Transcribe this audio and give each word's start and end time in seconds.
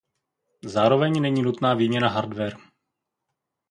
Zároveň 0.65 1.21
není 1.21 1.41
nutná 1.41 1.73
výměna 1.73 2.09
hardware. 2.09 2.57